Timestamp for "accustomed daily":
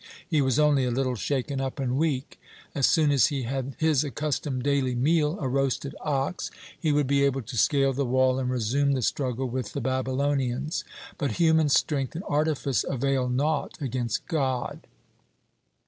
4.03-4.95